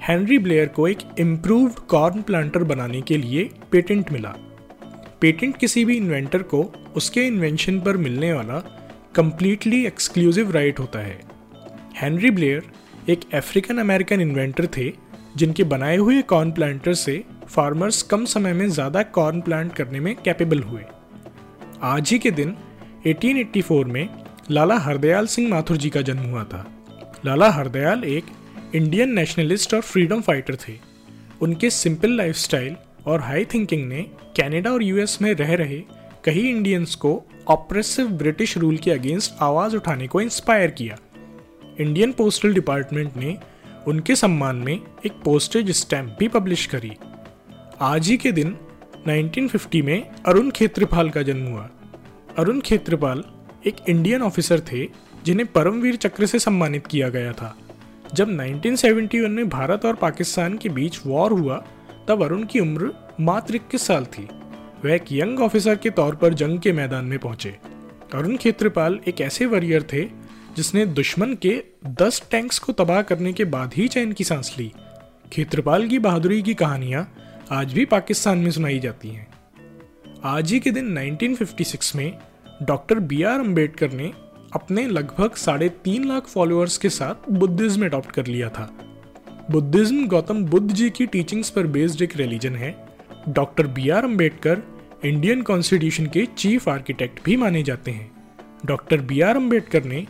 Henry 0.00 0.38
Blair 0.38 0.66
को 0.66 0.86
एक 0.88 0.98
improved 1.18 1.78
corn 1.88 2.22
planter 2.22 2.62
बनाने 2.64 3.00
के 3.00 3.16
लिए 3.16 3.48
पेटेंट 3.72 4.10
मिला। 4.12 4.28
पेटेंट 5.20 5.56
किसी 5.56 5.84
भी 5.84 5.96
इन्वेंटर 5.96 6.42
को 6.42 6.62
उसके 6.96 7.26
इन्वेंशन 7.26 7.80
पर 7.80 7.96
मिलने 7.96 8.32
वाला 8.32 8.58
कंप्लीटली 9.14 9.84
एक्सक्लूसिव 9.86 10.50
राइट 10.50 10.78
होता 10.78 10.98
है। 10.98 11.18
हेनरी 11.96 12.30
ब्लेयर 12.30 12.70
एक 13.08 13.20
अफ्रीकन 13.34 13.78
अमेरिकन 13.78 14.20
इन्वेंटर 14.20 14.66
थे, 14.76 14.92
जिनके 15.36 15.64
बनाए 15.64 15.96
हुए 15.96 16.22
कॉर्न 16.24 16.52
प्लांटर 16.52 16.94
से 16.94 17.22
फार्मर्स 17.48 18.02
कम 18.02 18.24
समय 18.26 18.52
में 18.52 18.68
ज़्यादा 18.68 19.02
कॉर्न 19.02 19.40
प्लांट 19.40 19.74
करने 19.74 20.00
में 20.00 20.14
कैपेबल 20.16 20.62
हुए। 20.62 20.84
आज 21.84 22.10
ही 22.10 22.18
के 22.18 22.30
दिन 22.30 22.56
1884 23.06 23.84
में 23.84 24.08
लाला 24.50 24.78
हरदयाल 24.78 25.26
सिंह 25.26 25.48
माथुर 25.48 25.76
जी 25.76 25.90
का 25.90 26.02
जन्म 26.02 26.22
हुआ 26.22 26.44
था। 26.44 26.66
लाला 27.26 27.50
हरदयाल 27.50 28.04
एक 28.04 28.24
इंडियन 28.74 29.12
नेशनलिस्ट 29.14 29.74
और 29.74 29.80
फ्रीडम 29.80 30.20
फाइटर 30.20 30.56
थे। 30.56 30.72
उनके 31.40 31.70
सिंपल 31.70 32.10
लाइफस्टाइल 32.10 32.76
और 33.06 33.20
हाई 33.20 33.44
थिंकिंग 33.44 33.88
ने 33.88 34.02
कनाडा 34.36 34.70
और 34.70 34.82
यूएस 34.82 35.22
में 35.22 35.34
रह 35.34 35.54
रहे 35.54 35.82
कई 36.24 36.38
इंडियंस 36.38 36.94
को 36.94 37.22
ऑपरेसिव 37.48 38.06
ब्रिटिश 38.06 38.58
रूल 38.58 38.76
के 38.76 38.90
अगेंस्ट 38.90 39.34
आवाज़ 39.40 39.76
उठाने 39.76 40.06
को 40.06 40.20
इंस्पायर 40.20 40.70
किया। 40.70 40.98
इंडियन 41.80 42.12
पोस्टल 42.12 42.54
डिपार्टमेंट 42.54 43.16
ने 43.16 43.38
उनके 43.86 44.16
सम्मान 44.16 44.56
में 44.56 44.80
एक 45.06 45.12
पोस्टेज 45.24 45.70
स्टैम्प 45.70 46.16
भी 46.18 46.28
पब्लिश 46.28 46.66
करी। 46.66 46.92
आज 47.80 48.08
ही 48.08 48.16
के 48.16 48.32
दिन 48.32 48.56
1950 49.06 49.82
में 49.82 50.10
अरुण 50.26 50.50
खेत्रपाल 50.50 51.10
का 51.10 51.22
जन्म 51.22 51.46
हुआ। 51.46 51.70
अरुण 52.38 52.60
खेत्रपाल 52.60 53.24
एक 53.66 53.76
इंडियन 53.88 54.22
ऑफिसर 54.22 54.60
थे, 54.60 54.88
जिन्हें 55.24 55.52
परमवीर 55.52 55.96
चक्र 55.96 56.26
से 56.26 56.38
सम्मानित 56.38 56.86
किया 56.86 57.08
गया 57.08 57.32
था। 57.32 57.58
जब 58.14 58.28
1971 58.28 59.28
में 59.28 59.48
भारत 59.48 59.84
और 59.84 59.94
पाकिस्तान 59.94 60.58
के 60.58 60.68
बीच 60.68 61.00
वॉर 61.06 61.32
हुआ, 61.32 61.64
तब 62.08 62.22
अरुण 62.22 62.44
की 62.44 62.60
उम्र 62.60 62.92
मात्र 63.20 63.54
इक्कीस 63.54 63.82
साल 63.82 64.04
थी। 64.04 64.28
वह 64.84 64.94
एक 64.94 65.04
यंग 65.12 65.40
ऑफिसर 65.40 65.76
के 65.76 65.90
तौर 65.90 66.14
पर 66.14 66.34
जंग 66.34 66.58
के 66.58 66.72
मैदान 66.72 67.04
में 67.04 67.18
पहुँचे। 67.18 67.56
अरुण 68.14 68.36
खेत्रपाल 68.36 69.00
एक 69.08 69.20
ऐसे 69.20 69.46
वॉरियर 69.46 69.82
थे, 69.82 70.04
जिसने 70.56 70.86
दुश्मन 70.86 71.34
के 71.34 71.64
10 71.86 72.22
टैंक्स 72.30 72.58
को 72.58 72.72
तबाह 72.72 73.02
करने 73.02 73.32
के 73.32 73.44
बाद 73.44 73.74
ही 73.74 73.88
चैन 73.88 74.12
की 74.12 74.24
सांस 74.24 74.54
ली। 74.58 74.72
खेत्रपाल 75.32 75.88
की 75.88 75.98
बहादुरी 75.98 76.42
की 76.42 76.54
कहानियाँ 76.54 77.14
आज 77.52 77.72
भी 77.72 77.84
पाकिस्तान 77.84 78.38
में 78.38 78.50
सुनाई 78.50 78.78
जाती 78.78 79.08
हैं। 79.08 79.28
आज 80.24 80.52
ही 80.52 80.60
के 80.60 80.70
दिन 80.70 80.98
1956 80.98 81.96
में 81.96 82.18
डॉक्टर 82.62 82.98
बी 82.98 83.22
आर 83.22 83.40
अंबेडकर 83.40 83.92
ने 83.92 84.12
अपने 84.52 84.86
लगभग 84.86 85.34
साढ़े 85.34 85.68
तीन 85.84 86.04
लाख 86.04 86.26
फॉलोअर्स 86.26 86.76
के 86.78 86.88
साथ 86.88 87.28
बुद्धिज्म 87.30 87.84
अडॉप्ट 87.84 88.10
कर 88.10 88.26
लिया 88.26 88.48
था। 88.48 88.68
बुद्धिज्म 89.50 90.06
गौतम 90.06 90.44
बुद्ध 90.44 90.70
जी 90.72 90.88
की 90.90 91.06
टीचिंग्स 91.06 91.50
पर 91.50 91.66
बेस्ड 91.66 92.02
एक 92.02 92.16
रिलीजन 92.16 92.54
है। 92.56 92.74
Doctor 93.28 93.66
B 93.66 93.88
R 93.88 94.04
Ambedkar 94.04 94.62
Indian 95.04 95.42
constitution 95.42 96.06
के 96.06 96.24
चीफ 96.36 96.68
आर्किटेक्ट 96.68 97.22
भी 97.24 97.36
माने 97.36 97.62
जाते 97.62 97.90
हैं। 97.90 98.10
डॉक्टर 98.66 99.00
बी 99.00 99.20
आर 99.20 99.36
अंबेडकर 99.36 99.84
ने 99.84 100.06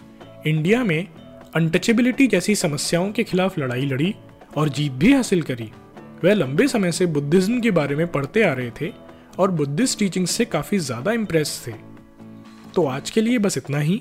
इंडिया 0.47 0.85
में 0.85 1.07
अनटचेबिलिटी 1.57 2.27
जैसी 2.27 2.55
समस्याओं 2.55 3.11
के 3.13 3.25
खिलाफ 3.25 3.59
लड़ाई 3.59 3.87
लड़ी 3.87 4.15
और 4.57 4.69
जीत 4.69 4.93
भी 4.93 5.13
हासिल 5.13 5.43
करी। 5.43 5.71
वह 6.25 6.35
लंबे 6.35 6.69
समय 6.69 6.93
से 6.93 7.07
बुद्धिज्म 7.09 7.61
के 7.61 7.71
बारे 7.71 7.97
में 7.97 8.07
पढ़ते 8.07 8.43
आ 8.43 8.53
रहे 8.53 8.71
थे 8.81 8.93
और 9.39 9.51
बुद्धिस्ट 9.51 9.99
टीचिंग्स 9.99 10.31
से 10.31 10.45
काफ़ी 10.45 10.79
ज़्यादा 10.79 11.13
इम्प्रेस 11.13 11.63
थे। 11.67 11.73
तो 12.75 12.87
आज 12.87 13.11
के 13.11 13.21
लिए 13.21 13.39
बस 13.39 13.57
इतना 13.59 13.79
ही। 13.79 14.01